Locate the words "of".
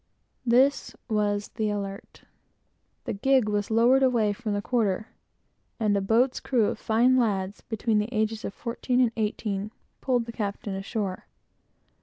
6.65-6.79, 8.43-8.51